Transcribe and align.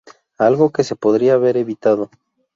Algo 0.39 0.71
que 0.71 0.83
se 0.83 0.95
podría 0.95 1.35
haber 1.35 1.57
evitado. 1.57 2.09